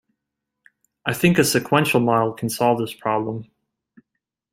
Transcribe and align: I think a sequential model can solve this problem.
I 1.05 1.13
think 1.13 1.37
a 1.37 1.43
sequential 1.43 1.99
model 1.99 2.33
can 2.33 2.49
solve 2.49 2.79
this 2.79 2.91
problem. 2.91 3.51